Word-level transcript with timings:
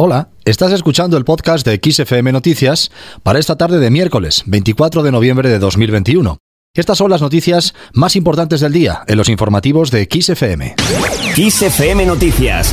Hola, 0.00 0.28
estás 0.44 0.70
escuchando 0.70 1.16
el 1.16 1.24
podcast 1.24 1.66
de 1.66 1.80
XFM 1.82 2.30
Noticias 2.30 2.92
para 3.24 3.40
esta 3.40 3.56
tarde 3.56 3.80
de 3.80 3.90
miércoles 3.90 4.44
24 4.46 5.02
de 5.02 5.10
noviembre 5.10 5.48
de 5.48 5.58
2021. 5.58 6.38
Estas 6.72 6.98
son 6.98 7.10
las 7.10 7.20
noticias 7.20 7.74
más 7.94 8.14
importantes 8.14 8.60
del 8.60 8.72
día 8.72 9.02
en 9.08 9.18
los 9.18 9.28
informativos 9.28 9.90
de 9.90 10.08
XFM. 10.08 10.76
XFM 11.34 12.06
Noticias 12.06 12.72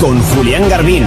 con 0.00 0.18
Julián 0.22 0.66
Garbín. 0.70 1.04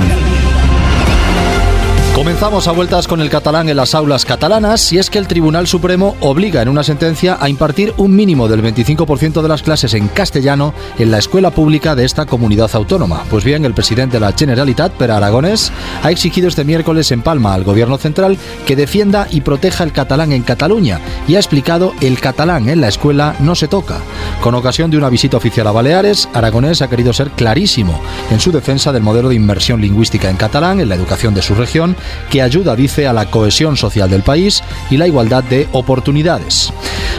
Comenzamos 2.18 2.68
a 2.68 2.71
vueltas 2.71 3.07
con 3.07 3.21
el 3.21 3.29
catalán 3.29 3.70
en 3.70 3.77
las 3.77 3.93
aulas 3.93 4.25
catalanas 4.25 4.91
y 4.91 4.97
es 4.97 5.11
que 5.11 5.20
el 5.20 5.27
Tribunal 5.27 5.68
Supremo 5.68 6.18
obliga 6.20 6.63
en 6.63 6.68
una 6.68 6.82
sentencia 6.82 7.38
a 7.39 7.47
impartir 7.47 7.93
un 7.97 8.15
mínimo 8.15 8.47
del 8.47 8.63
25% 8.63 9.43
de 9.43 9.47
las 9.47 9.61
clases 9.61 9.93
en 9.93 10.07
castellano 10.07 10.73
en 10.97 11.11
la 11.11 11.19
escuela 11.19 11.51
pública 11.51 11.93
de 11.93 12.05
esta 12.05 12.25
comunidad 12.25 12.71
autónoma. 12.73 13.23
Pues 13.29 13.43
bien, 13.43 13.65
el 13.65 13.75
presidente 13.75 14.15
de 14.15 14.21
la 14.21 14.33
Generalitat, 14.33 14.93
Per 14.93 15.11
Aragonés, 15.11 15.71
ha 16.01 16.09
exigido 16.09 16.47
este 16.47 16.64
miércoles 16.64 17.11
en 17.11 17.21
Palma 17.21 17.54
al 17.54 17.64
gobierno 17.64 18.00
central 18.00 18.39
que 18.65 18.75
defienda 18.75 19.28
y 19.29 19.42
proteja 19.42 19.84
el 19.84 19.92
catalán 19.92 20.31
en 20.31 20.42
Cataluña 20.42 21.00
y 21.28 21.36
ha 21.36 21.39
explicado 21.39 21.93
el 22.01 22.20
catalán 22.20 22.68
en 22.68 22.81
la 22.81 22.87
escuela 22.87 23.36
no 23.42 23.54
se 23.54 23.68
toca. 23.68 24.00
Con 24.42 24.56
ocasión 24.56 24.89
de 24.89 24.97
una 24.97 25.09
visita 25.09 25.37
oficial 25.37 25.68
a 25.68 25.71
Baleares, 25.71 26.28
Aragonés 26.34 26.81
ha 26.81 26.89
querido 26.89 27.14
ser 27.14 27.29
clarísimo 27.29 28.01
en 28.31 28.39
su 28.39 28.51
defensa 28.51 28.92
del 28.92 29.04
modelo 29.04 29.29
de 29.29 29.36
inmersión 29.36 29.81
lingüística 29.81 30.31
en 30.31 30.37
catalán 30.37 30.79
en 30.79 30.89
la 30.89 30.95
educación 30.95 31.36
de 31.36 31.43
su 31.43 31.54
región 31.54 31.95
que 32.30 32.42
ayuda, 32.42 32.75
dice, 32.75 33.08
a 33.08 33.14
la 33.14 33.25
cohesión 33.25 33.78
social 33.78 34.09
del 34.09 34.23
país 34.23 34.64
y 34.89 34.98
la 34.98 35.08
igualdad 35.08 35.44
de 35.44 35.67
oportunidades. 35.72 36.73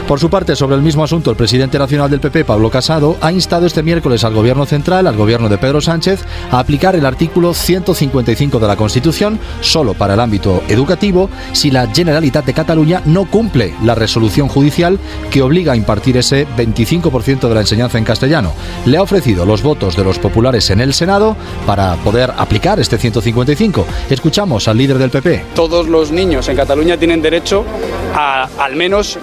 Por 0.07 0.19
su 0.19 0.29
parte, 0.29 0.55
sobre 0.55 0.75
el 0.75 0.81
mismo 0.81 1.03
asunto, 1.03 1.29
el 1.29 1.37
presidente 1.37 1.77
nacional 1.77 2.09
del 2.09 2.19
PP, 2.19 2.43
Pablo 2.43 2.71
Casado, 2.71 3.17
ha 3.21 3.31
instado 3.31 3.67
este 3.67 3.83
miércoles 3.83 4.23
al 4.23 4.33
Gobierno 4.33 4.65
central, 4.65 5.05
al 5.05 5.15
Gobierno 5.15 5.49
de 5.49 5.59
Pedro 5.59 5.81
Sánchez, 5.81 6.23
a 6.49 6.59
aplicar 6.59 6.95
el 6.95 7.05
artículo 7.05 7.53
155 7.53 8.59
de 8.59 8.67
la 8.67 8.75
Constitución 8.75 9.39
solo 9.61 9.93
para 9.93 10.15
el 10.15 10.19
ámbito 10.19 10.63
educativo 10.67 11.29
si 11.51 11.69
la 11.69 11.87
Generalitat 11.87 12.45
de 12.45 12.53
Cataluña 12.53 13.03
no 13.05 13.25
cumple 13.25 13.75
la 13.83 13.93
resolución 13.93 14.47
judicial 14.47 14.99
que 15.29 15.43
obliga 15.43 15.73
a 15.73 15.75
impartir 15.75 16.17
ese 16.17 16.47
25% 16.57 17.47
de 17.47 17.53
la 17.53 17.61
enseñanza 17.61 17.97
en 17.97 18.03
castellano. 18.03 18.53
Le 18.85 18.97
ha 18.97 19.03
ofrecido 19.03 19.45
los 19.45 19.61
votos 19.61 19.95
de 19.95 20.03
los 20.03 20.17
populares 20.17 20.69
en 20.71 20.81
el 20.81 20.93
Senado 20.93 21.37
para 21.67 21.95
poder 21.97 22.33
aplicar 22.37 22.79
este 22.79 22.97
155. 22.97 23.85
Escuchamos 24.09 24.67
al 24.67 24.78
líder 24.79 24.97
del 24.97 25.11
PP. 25.11 25.45
Todos 25.53 25.87
los 25.87 26.11
niños 26.11 26.47
en 26.47 26.55
Cataluña 26.55 26.97
tienen 26.97 27.21
derecho 27.21 27.63
a 28.15 28.49
al 28.57 28.75
menos 28.75 29.19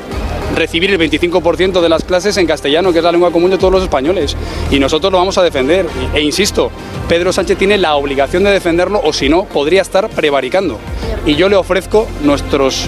recibir 0.54 0.90
el 0.90 1.00
25% 1.00 1.80
de 1.80 1.88
las 1.88 2.04
clases 2.04 2.36
en 2.36 2.46
castellano, 2.46 2.92
que 2.92 2.98
es 2.98 3.04
la 3.04 3.10
lengua 3.10 3.32
común 3.32 3.50
de 3.50 3.58
todos 3.58 3.72
los 3.72 3.82
españoles. 3.82 4.36
Y 4.70 4.78
nosotros 4.78 5.10
lo 5.10 5.18
vamos 5.18 5.38
a 5.38 5.42
defender. 5.42 5.86
E 6.14 6.20
insisto, 6.20 6.70
Pedro 7.08 7.32
Sánchez 7.32 7.58
tiene 7.58 7.78
la 7.78 7.96
obligación 7.96 8.44
de 8.44 8.50
defenderlo 8.50 9.00
o 9.02 9.12
si 9.12 9.28
no, 9.28 9.44
podría 9.44 9.82
estar 9.82 10.08
prevaricando. 10.10 10.78
Y 11.24 11.34
yo 11.34 11.48
le 11.48 11.56
ofrezco 11.56 12.06
nuestros 12.22 12.86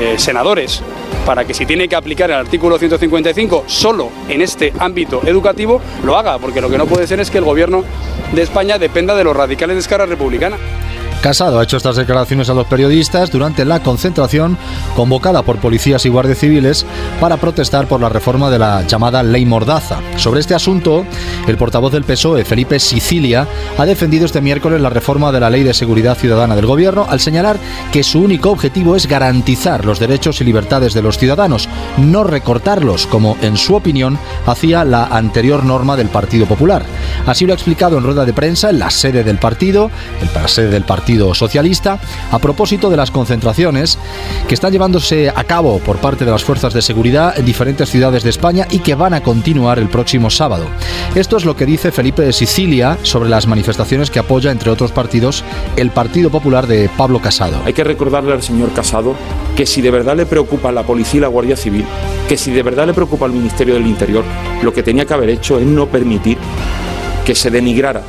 eh, 0.00 0.16
senadores 0.18 0.82
para 1.24 1.44
que 1.44 1.54
si 1.54 1.66
tiene 1.66 1.88
que 1.88 1.94
aplicar 1.94 2.30
el 2.30 2.36
artículo 2.36 2.78
155 2.78 3.64
solo 3.66 4.10
en 4.28 4.42
este 4.42 4.72
ámbito 4.78 5.22
educativo, 5.24 5.80
lo 6.04 6.16
haga, 6.16 6.38
porque 6.38 6.60
lo 6.60 6.68
que 6.68 6.78
no 6.78 6.86
puede 6.86 7.06
ser 7.06 7.20
es 7.20 7.30
que 7.30 7.38
el 7.38 7.44
gobierno 7.44 7.84
de 8.32 8.42
España 8.42 8.78
dependa 8.78 9.14
de 9.14 9.22
los 9.24 9.36
radicales 9.36 9.76
de 9.76 9.80
escala 9.80 10.06
republicana. 10.06 10.56
Casado 11.22 11.60
ha 11.60 11.62
hecho 11.62 11.76
estas 11.76 11.94
declaraciones 11.94 12.50
a 12.50 12.54
los 12.54 12.66
periodistas 12.66 13.30
durante 13.30 13.64
la 13.64 13.80
concentración 13.80 14.58
convocada 14.96 15.42
por 15.42 15.58
policías 15.58 16.04
y 16.04 16.08
guardias 16.08 16.38
civiles 16.38 16.84
para 17.20 17.36
protestar 17.36 17.86
por 17.86 18.00
la 18.00 18.08
reforma 18.08 18.50
de 18.50 18.58
la 18.58 18.84
llamada 18.88 19.22
Ley 19.22 19.46
Mordaza. 19.46 20.00
Sobre 20.16 20.40
este 20.40 20.56
asunto, 20.56 21.06
el 21.46 21.56
portavoz 21.56 21.92
del 21.92 22.02
PSOE, 22.02 22.44
Felipe 22.44 22.80
Sicilia, 22.80 23.46
ha 23.78 23.86
defendido 23.86 24.26
este 24.26 24.40
miércoles 24.40 24.80
la 24.80 24.90
reforma 24.90 25.30
de 25.30 25.38
la 25.38 25.48
Ley 25.48 25.62
de 25.62 25.74
Seguridad 25.74 26.18
Ciudadana 26.18 26.56
del 26.56 26.66
Gobierno 26.66 27.06
al 27.08 27.20
señalar 27.20 27.56
que 27.92 28.02
su 28.02 28.20
único 28.20 28.50
objetivo 28.50 28.96
es 28.96 29.06
garantizar 29.06 29.84
los 29.84 30.00
derechos 30.00 30.40
y 30.40 30.44
libertades 30.44 30.92
de 30.92 31.02
los 31.02 31.18
ciudadanos, 31.18 31.68
no 31.98 32.24
recortarlos, 32.24 33.06
como 33.06 33.36
en 33.42 33.56
su 33.56 33.76
opinión 33.76 34.18
hacía 34.44 34.84
la 34.84 35.04
anterior 35.04 35.64
norma 35.64 35.96
del 35.96 36.08
Partido 36.08 36.46
Popular. 36.46 36.84
Así 37.26 37.46
lo 37.46 37.52
ha 37.52 37.54
explicado 37.54 37.96
en 37.96 38.02
rueda 38.02 38.24
de 38.24 38.32
prensa 38.32 38.70
en 38.70 38.80
la 38.80 38.90
sede 38.90 39.22
del 39.22 39.38
partido, 39.38 39.88
en 40.20 40.42
la 40.42 40.48
sede 40.48 40.70
del 40.70 40.82
Partido 40.82 41.11
Socialista 41.34 41.98
a 42.30 42.38
propósito 42.38 42.88
de 42.88 42.96
las 42.96 43.10
concentraciones 43.10 43.98
que 44.48 44.54
están 44.54 44.72
llevándose 44.72 45.28
a 45.28 45.44
cabo 45.44 45.78
por 45.78 45.98
parte 45.98 46.24
de 46.24 46.30
las 46.30 46.42
fuerzas 46.42 46.72
de 46.72 46.82
seguridad 46.82 47.38
en 47.38 47.44
diferentes 47.44 47.90
ciudades 47.90 48.22
de 48.22 48.30
España 48.30 48.66
y 48.70 48.78
que 48.78 48.94
van 48.94 49.14
a 49.14 49.22
continuar 49.22 49.78
el 49.78 49.88
próximo 49.88 50.30
sábado. 50.30 50.66
Esto 51.14 51.36
es 51.36 51.44
lo 51.44 51.54
que 51.54 51.66
dice 51.66 51.92
Felipe 51.92 52.22
de 52.22 52.32
Sicilia 52.32 52.98
sobre 53.02 53.28
las 53.28 53.46
manifestaciones 53.46 54.10
que 54.10 54.18
apoya, 54.18 54.50
entre 54.50 54.70
otros 54.70 54.90
partidos, 54.90 55.44
el 55.76 55.90
Partido 55.90 56.30
Popular 56.30 56.66
de 56.66 56.88
Pablo 56.96 57.20
Casado. 57.20 57.58
Hay 57.64 57.74
que 57.74 57.84
recordarle 57.84 58.32
al 58.32 58.42
señor 58.42 58.72
Casado 58.72 59.14
que 59.56 59.66
si 59.66 59.82
de 59.82 59.90
verdad 59.90 60.16
le 60.16 60.26
preocupa 60.26 60.72
la 60.72 60.82
policía 60.82 61.18
y 61.18 61.20
la 61.20 61.28
Guardia 61.28 61.56
Civil, 61.56 61.84
que 62.28 62.36
si 62.38 62.50
de 62.52 62.62
verdad 62.62 62.86
le 62.86 62.94
preocupa 62.94 63.26
al 63.26 63.32
Ministerio 63.32 63.74
del 63.74 63.86
Interior, 63.86 64.24
lo 64.62 64.72
que 64.72 64.82
tenía 64.82 65.04
que 65.04 65.14
haber 65.14 65.28
hecho 65.28 65.58
es 65.58 65.66
no 65.66 65.86
permitir 65.86 66.38
que 67.24 67.34
se 67.34 67.50
denigrara 67.50 68.02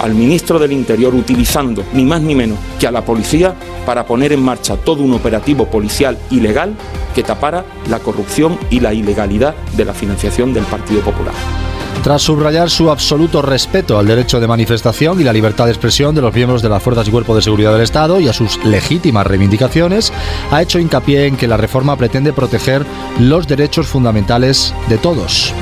al 0.00 0.14
ministro 0.14 0.58
del 0.58 0.72
Interior 0.72 1.14
utilizando 1.14 1.84
ni 1.92 2.04
más 2.04 2.20
ni 2.20 2.34
menos 2.34 2.58
que 2.78 2.86
a 2.86 2.90
la 2.90 3.04
policía 3.04 3.54
para 3.86 4.06
poner 4.06 4.32
en 4.32 4.42
marcha 4.42 4.76
todo 4.76 5.02
un 5.02 5.12
operativo 5.14 5.66
policial 5.66 6.18
ilegal 6.30 6.74
que 7.14 7.22
tapara 7.22 7.64
la 7.88 7.98
corrupción 7.98 8.58
y 8.70 8.80
la 8.80 8.94
ilegalidad 8.94 9.54
de 9.76 9.84
la 9.84 9.94
financiación 9.94 10.52
del 10.52 10.64
Partido 10.64 11.00
Popular. 11.02 11.34
Tras 12.02 12.22
subrayar 12.22 12.70
su 12.70 12.90
absoluto 12.90 13.42
respeto 13.42 13.98
al 13.98 14.06
derecho 14.06 14.40
de 14.40 14.46
manifestación 14.46 15.20
y 15.20 15.24
la 15.24 15.34
libertad 15.34 15.66
de 15.66 15.72
expresión 15.72 16.14
de 16.14 16.22
los 16.22 16.34
miembros 16.34 16.62
de 16.62 16.70
las 16.70 16.82
fuerzas 16.82 17.06
y 17.06 17.10
cuerpos 17.10 17.36
de 17.36 17.42
seguridad 17.42 17.72
del 17.72 17.82
Estado 17.82 18.20
y 18.20 18.28
a 18.28 18.32
sus 18.32 18.64
legítimas 18.64 19.26
reivindicaciones, 19.26 20.10
ha 20.50 20.62
hecho 20.62 20.78
hincapié 20.78 21.26
en 21.26 21.36
que 21.36 21.46
la 21.46 21.58
reforma 21.58 21.96
pretende 21.96 22.32
proteger 22.32 22.86
los 23.18 23.46
derechos 23.46 23.86
fundamentales 23.86 24.72
de 24.88 24.96
todos. 24.96 25.52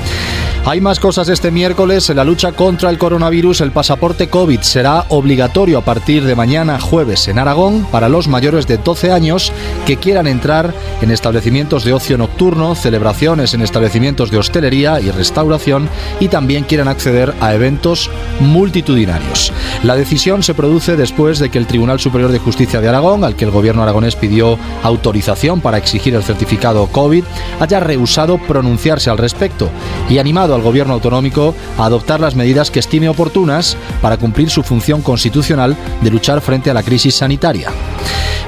Hay 0.64 0.80
más 0.82 1.00
cosas 1.00 1.28
este 1.30 1.50
miércoles. 1.50 2.10
En 2.10 2.16
la 2.16 2.24
lucha 2.24 2.52
contra 2.52 2.90
el 2.90 2.98
coronavirus, 2.98 3.62
el 3.62 3.72
pasaporte 3.72 4.28
COVID 4.28 4.60
será 4.60 5.06
obligatorio 5.08 5.78
a 5.78 5.84
partir 5.84 6.24
de 6.24 6.34
mañana 6.34 6.78
jueves 6.78 7.26
en 7.28 7.38
Aragón 7.38 7.86
para 7.90 8.08
los 8.08 8.28
mayores 8.28 8.66
de 8.66 8.76
12 8.76 9.10
años 9.10 9.52
que 9.86 9.96
quieran 9.96 10.26
entrar 10.26 10.74
en 11.00 11.10
establecimientos 11.10 11.84
de 11.84 11.94
ocio 11.94 12.18
nocturno, 12.18 12.74
celebraciones 12.74 13.54
en 13.54 13.62
establecimientos 13.62 14.30
de 14.30 14.38
hostelería 14.38 15.00
y 15.00 15.10
restauración 15.10 15.88
y 16.20 16.28
también 16.28 16.64
quieran 16.64 16.88
acceder 16.88 17.34
a 17.40 17.54
eventos 17.54 18.10
multitudinarios. 18.40 19.52
La 19.84 19.96
decisión 19.96 20.42
se 20.42 20.54
produce 20.54 20.96
después 20.96 21.38
de 21.38 21.50
que 21.50 21.58
el 21.58 21.66
Tribunal 21.66 21.98
Superior 21.98 22.30
de 22.30 22.40
Justicia 22.40 22.80
de 22.80 22.88
Aragón, 22.88 23.24
al 23.24 23.36
que 23.36 23.46
el 23.46 23.50
gobierno 23.50 23.82
aragonés 23.82 24.16
pidió 24.16 24.58
autorización 24.82 25.60
para 25.60 25.78
exigir 25.78 26.14
el 26.14 26.24
certificado 26.24 26.86
COVID, 26.88 27.24
haya 27.60 27.80
rehusado 27.80 28.38
pronunciarse 28.38 29.08
al 29.08 29.18
respecto 29.18 29.70
y 30.10 30.18
animado 30.18 30.47
al 30.54 30.62
gobierno 30.62 30.94
autonómico 30.94 31.54
a 31.78 31.84
adoptar 31.84 32.20
las 32.20 32.34
medidas 32.34 32.70
que 32.70 32.80
estime 32.80 33.08
oportunas 33.08 33.76
para 34.00 34.16
cumplir 34.16 34.50
su 34.50 34.62
función 34.62 35.02
constitucional 35.02 35.76
de 36.00 36.10
luchar 36.10 36.40
frente 36.40 36.70
a 36.70 36.74
la 36.74 36.82
crisis 36.82 37.16
sanitaria. 37.16 37.70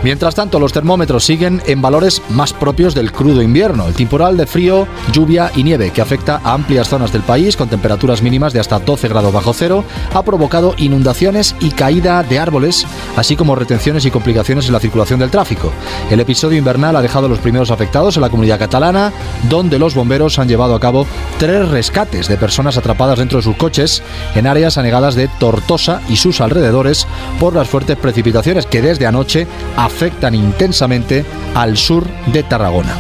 Mientras 0.03 0.35
tanto, 0.35 0.59
los 0.59 0.73
termómetros 0.73 1.25
siguen 1.25 1.63
en 1.67 1.83
valores 1.83 2.23
más 2.31 2.55
propios 2.55 2.95
del 2.95 3.13
crudo 3.13 3.43
invierno. 3.43 3.87
El 3.87 3.95
temporal 3.95 4.37
de 4.39 4.47
frío, 4.47 4.89
lluvia 5.13 5.53
y 5.55 5.63
nieve 5.63 5.91
que 5.91 6.01
afecta 6.01 6.41
a 6.43 6.55
amplias 6.55 6.89
zonas 6.89 7.13
del 7.13 7.23
país 7.23 7.57
con 7.57 7.69
temperaturas 7.69 8.23
mínimas 8.23 8.55
de 8.55 8.61
hasta 8.61 8.79
12 8.79 9.09
grados 9.09 9.33
bajo 9.33 9.53
cero 9.53 9.85
ha 10.15 10.23
provocado 10.23 10.75
inundaciones 10.79 11.55
y 11.61 11.71
caída 11.71 12.23
de 12.23 12.39
árboles, 12.39 12.87
así 13.17 13.37
como 13.37 13.55
retenciones 13.55 14.07
y 14.07 14.11
complicaciones 14.11 14.67
en 14.67 14.73
la 14.73 14.81
circulación 14.81 15.21
del 15.21 15.31
tráfico. 15.31 15.71
El 16.11 16.21
episodio 16.21 16.57
invernal 16.57 16.97
ha 16.97 17.03
dejado 17.03 17.27
a 17.27 17.29
los 17.29 17.39
primeros 17.39 17.71
afectados 17.71 18.17
en 18.17 18.23
la 18.23 18.31
comunidad 18.31 18.59
catalana, 18.59 19.13
donde 19.51 19.79
los 19.79 19.95
bomberos 19.95 20.39
han 20.39 20.49
llevado 20.49 20.75
a 20.75 20.81
cabo 20.81 21.07
tres 21.39 21.69
rescates 21.69 22.27
de 22.27 22.39
personas 22.39 22.79
atrapadas 22.79 23.19
dentro 23.19 23.39
de 23.39 23.45
sus 23.45 23.57
coches 23.57 24.03
en 24.35 24.47
áreas 24.47 24.79
anegadas 24.79 25.15
de 25.15 25.29
Tortosa 25.29 26.01
y 26.09 26.17
sus 26.17 26.41
alrededores 26.41 27.07
por 27.39 27.55
las 27.55 27.69
fuertes 27.69 27.99
precipitaciones 27.99 28.65
que 28.65 28.81
desde 28.81 29.07
anoche 29.07 29.47
afectan 29.91 30.35
intensamente 30.35 31.25
al 31.55 31.77
sur 31.77 32.07
de 32.33 32.43
Tarragona. 32.43 32.97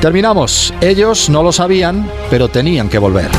Terminamos. 0.00 0.72
Ellos 0.80 1.28
no 1.30 1.42
lo 1.42 1.52
sabían, 1.52 2.08
pero 2.30 2.48
tenían 2.48 2.88
que 2.88 2.98
volver. 2.98 3.30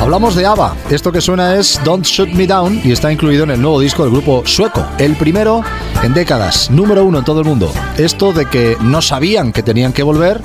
Hablamos 0.00 0.34
de 0.34 0.44
ABBA. 0.44 0.76
Esto 0.90 1.10
que 1.10 1.20
suena 1.20 1.56
es 1.56 1.80
Don't 1.82 2.04
Shoot 2.04 2.28
Me 2.30 2.46
Down 2.46 2.80
y 2.84 2.92
está 2.92 3.10
incluido 3.10 3.44
en 3.44 3.52
el 3.52 3.62
nuevo 3.62 3.80
disco 3.80 4.02
del 4.02 4.12
grupo 4.12 4.42
sueco. 4.44 4.86
El 4.98 5.16
primero 5.16 5.62
en 6.04 6.12
décadas, 6.12 6.70
número 6.70 7.04
uno 7.04 7.18
en 7.18 7.24
todo 7.24 7.40
el 7.40 7.46
mundo. 7.46 7.72
Esto 7.96 8.32
de 8.32 8.46
que 8.46 8.76
no 8.80 9.00
sabían 9.00 9.52
que 9.52 9.62
tenían 9.62 9.92
que 9.94 10.02
volver, 10.02 10.40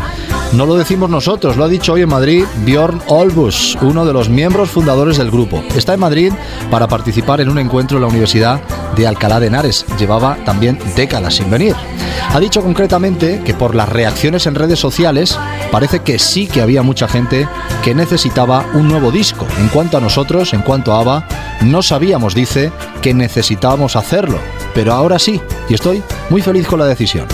no 0.54 0.66
lo 0.66 0.76
decimos 0.76 1.10
nosotros, 1.10 1.58
lo 1.58 1.66
ha 1.66 1.68
dicho 1.68 1.94
hoy 1.94 2.02
en 2.02 2.10
Madrid 2.10 2.46
Bjorn 2.66 3.02
Olbus, 3.08 3.78
uno 3.82 4.06
de 4.06 4.14
los 4.14 4.30
miembros 4.30 4.70
fundadores 4.70 5.18
del 5.18 5.30
grupo. 5.30 5.62
Está 5.76 5.94
en 5.94 6.00
Madrid 6.00 6.34
para 6.72 6.88
participar 6.88 7.42
en 7.42 7.50
un 7.50 7.60
encuentro 7.60 7.98
en 7.98 8.04
la 8.04 8.08
Universidad 8.08 8.62
de 8.96 9.06
Alcalá 9.06 9.42
de 9.42 9.48
Henares. 9.48 9.86
Llevaba 10.00 10.38
también 10.46 10.80
décadas 10.96 11.36
sin 11.36 11.52
venir. 11.52 11.76
Ha 12.32 12.40
dicho 12.40 12.62
concretamente 12.62 13.42
que 13.44 13.54
por 13.54 13.76
las 13.76 13.90
reacciones 13.90 14.48
en 14.48 14.56
redes 14.56 14.80
sociales 14.80 15.38
parece 15.72 16.00
que 16.00 16.20
sí 16.20 16.48
que 16.48 16.62
había 16.62 16.84
mucha 16.84 17.08
gente 17.08 17.48
que 17.84 17.94
necesitaba 17.94 18.66
un 18.74 18.88
nuevo 18.88 19.12
disco. 19.12 19.46
En 19.60 19.68
cuanto 19.68 19.98
a 19.98 20.02
nosotros, 20.02 20.54
en 20.54 20.62
cuanto 20.62 20.94
a 20.94 21.02
ABBA, 21.02 21.28
no 21.64 21.84
sabíamos, 21.84 22.34
dice, 22.34 22.72
que 23.02 23.14
necesitábamos 23.14 23.96
hacerlo. 23.96 24.40
Pero 24.74 24.94
ahora 24.94 25.20
sí, 25.20 25.40
y 25.68 25.74
estoy 25.74 26.02
muy 26.30 26.42
feliz 26.42 26.68
con 26.68 26.80
la 26.80 26.86
decisión. 26.86 27.28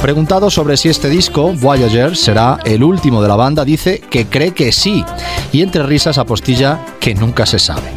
Preguntado 0.00 0.50
sobre 0.50 0.76
si 0.76 0.88
este 0.88 1.08
disco, 1.08 1.52
Voyager, 1.52 2.16
será 2.16 2.58
el 2.64 2.84
último 2.84 3.22
de 3.22 3.28
la 3.28 3.36
banda, 3.36 3.64
dice 3.64 4.00
que 4.00 4.26
cree 4.26 4.52
que 4.52 4.70
sí. 4.72 5.04
Y 5.52 5.62
entre 5.62 5.82
risas 5.82 6.18
apostilla 6.18 6.78
que 7.00 7.14
nunca 7.14 7.46
se 7.46 7.58
sabe. 7.58 7.90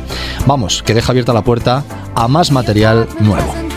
Vamos, 0.45 0.81
que 0.81 0.93
deja 0.93 1.11
abierta 1.11 1.33
la 1.33 1.43
puerta 1.43 1.83
a 2.15 2.27
más 2.27 2.51
material 2.51 3.07
nuevo. 3.19 3.68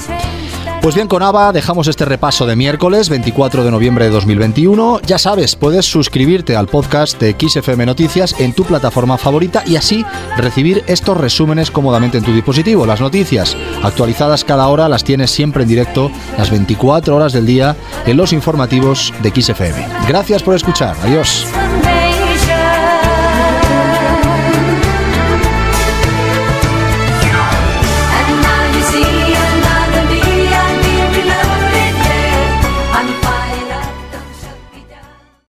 Pues 0.83 0.97
bien, 0.97 1.07
con 1.07 1.23
ABBA 1.23 1.53
dejamos 1.53 1.87
este 1.87 2.05
repaso 2.05 2.45
de 2.45 2.57
miércoles 2.57 3.09
24 3.09 3.63
de 3.63 3.71
noviembre 3.71 4.07
de 4.07 4.11
2021. 4.11 5.01
Ya 5.07 5.17
sabes, 5.17 5.55
puedes 5.55 5.87
suscribirte 5.87 6.57
al 6.57 6.67
podcast 6.67 7.21
de 7.21 7.37
XFM 7.39 7.87
Noticias 7.87 8.35
en 8.41 8.53
tu 8.53 8.65
plataforma 8.65 9.17
favorita 9.17 9.63
y 9.65 9.77
así 9.77 10.05
recibir 10.37 10.83
estos 10.89 11.17
resúmenes 11.17 11.71
cómodamente 11.71 12.19
en 12.19 12.25
tu 12.25 12.33
dispositivo. 12.33 12.85
Las 12.85 13.01
noticias 13.01 13.57
actualizadas 13.85 14.43
cada 14.43 14.67
hora 14.67 14.89
las 14.89 15.05
tienes 15.05 15.31
siempre 15.31 15.63
en 15.63 15.69
directo, 15.69 16.11
las 16.37 16.51
24 16.51 17.15
horas 17.15 17.33
del 17.33 17.47
día, 17.47 17.77
en 18.05 18.17
los 18.17 18.33
informativos 18.33 19.15
de 19.23 19.31
XFM. 19.31 19.87
Gracias 20.09 20.43
por 20.43 20.57
escuchar. 20.57 20.97
Adiós. 21.05 21.47